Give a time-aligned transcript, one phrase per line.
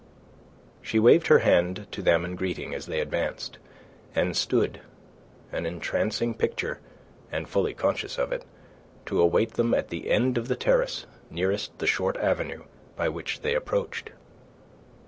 [0.81, 3.59] She waved her hand to them in greeting as they advanced,
[4.15, 4.81] and stood
[5.51, 6.79] an entrancing picture,
[7.31, 8.43] and fully conscious of it
[9.05, 12.63] to await them at the end of the terrace nearest the short avenue
[12.95, 14.09] by which they approached.